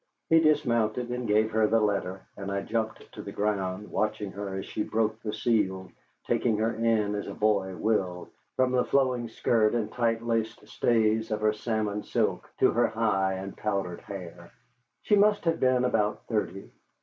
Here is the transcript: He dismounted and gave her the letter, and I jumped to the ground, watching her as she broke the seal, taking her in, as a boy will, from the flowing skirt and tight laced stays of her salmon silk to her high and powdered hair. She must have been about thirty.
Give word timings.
He 0.31 0.39
dismounted 0.39 1.11
and 1.11 1.27
gave 1.27 1.51
her 1.51 1.67
the 1.67 1.79
letter, 1.79 2.21
and 2.35 2.51
I 2.51 2.63
jumped 2.63 3.11
to 3.11 3.21
the 3.21 3.31
ground, 3.31 3.87
watching 3.91 4.31
her 4.31 4.55
as 4.57 4.65
she 4.65 4.81
broke 4.81 5.21
the 5.21 5.31
seal, 5.31 5.91
taking 6.25 6.57
her 6.57 6.73
in, 6.73 7.13
as 7.13 7.27
a 7.27 7.35
boy 7.35 7.75
will, 7.75 8.27
from 8.55 8.71
the 8.71 8.83
flowing 8.83 9.29
skirt 9.29 9.75
and 9.75 9.91
tight 9.91 10.23
laced 10.25 10.67
stays 10.67 11.29
of 11.29 11.41
her 11.41 11.53
salmon 11.53 12.01
silk 12.01 12.49
to 12.57 12.71
her 12.71 12.87
high 12.87 13.33
and 13.35 13.55
powdered 13.55 14.01
hair. 14.01 14.51
She 15.03 15.15
must 15.15 15.45
have 15.45 15.59
been 15.59 15.85
about 15.85 16.25
thirty. 16.25 16.71